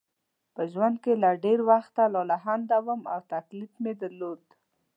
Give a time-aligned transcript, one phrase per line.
[0.55, 4.41] په ژوند کې له ډېر وخته لالهانده وم او تکلیف مې درلود.